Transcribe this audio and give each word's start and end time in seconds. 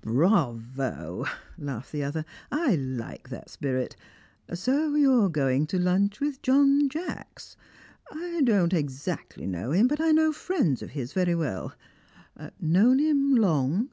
"Bravo!" 0.00 1.26
laughed 1.58 1.92
the 1.92 2.02
other; 2.02 2.24
"I 2.50 2.76
like 2.76 3.28
that 3.28 3.50
spirit. 3.50 3.94
So 4.54 4.94
you're 4.94 5.28
going 5.28 5.66
to 5.66 5.78
lunch 5.78 6.18
with 6.18 6.40
John 6.40 6.88
Jacks. 6.88 7.58
I 8.10 8.40
don't 8.42 8.72
exactly 8.72 9.46
know 9.46 9.70
him, 9.72 9.88
but 9.88 10.00
I 10.00 10.10
know 10.12 10.32
friends 10.32 10.80
of 10.80 10.92
his 10.92 11.12
very 11.12 11.34
well. 11.34 11.74
Known 12.58 13.00
him 13.00 13.34
long?" 13.36 13.90